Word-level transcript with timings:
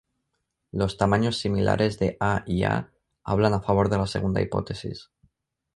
Los 0.71 0.97
tamaños 0.97 1.37
similares 1.37 1.99
de 1.99 2.17
A 2.19 2.43
y 2.47 2.63
A 2.63 2.91
hablan 3.23 3.53
a 3.53 3.61
favor 3.61 3.87
de 3.91 3.99
la 3.99 4.07
segunda 4.07 4.41
hipótesis. 4.41 5.11